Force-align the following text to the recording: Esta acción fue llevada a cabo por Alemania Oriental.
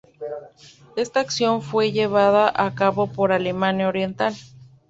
Esta 0.95 1.19
acción 1.19 1.61
fue 1.61 1.91
llevada 1.91 2.49
a 2.55 2.73
cabo 2.73 3.05
por 3.05 3.31
Alemania 3.31 3.87
Oriental. 3.87 4.33